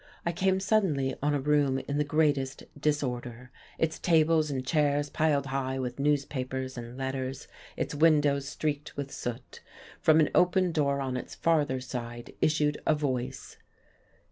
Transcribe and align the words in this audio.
I 0.25 0.31
came 0.31 0.59
suddenly 0.59 1.13
on 1.21 1.35
a 1.35 1.39
room 1.39 1.77
in 1.87 1.99
the 1.99 2.03
greatest 2.03 2.63
disorder, 2.75 3.51
its 3.77 3.99
tables 3.99 4.49
and 4.49 4.65
chairs 4.65 5.11
piled 5.11 5.45
high 5.45 5.77
with 5.77 5.99
newspapers 5.99 6.75
and 6.75 6.97
letters, 6.97 7.47
its 7.77 7.93
windows 7.93 8.49
streaked 8.49 8.97
with 8.97 9.11
soot. 9.11 9.61
From 9.99 10.19
an 10.19 10.31
open 10.33 10.71
door 10.71 11.01
on 11.01 11.17
its 11.17 11.35
farther 11.35 11.79
side 11.79 12.33
issued 12.41 12.81
a 12.87 12.95
voice. 12.95 13.57